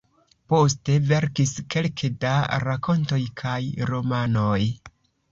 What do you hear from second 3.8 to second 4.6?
romanoj.